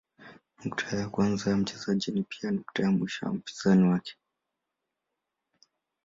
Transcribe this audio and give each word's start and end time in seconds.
Nukta 0.61 0.95
ya 0.99 1.09
kwanza 1.09 1.49
ya 1.51 1.57
mchezaji 1.57 2.11
ni 2.11 2.23
pia 2.23 2.51
nukta 2.51 2.83
ya 2.83 2.91
mwisho 2.91 3.25
wa 3.25 3.33
mpinzani 3.33 3.87
wake. 3.89 4.15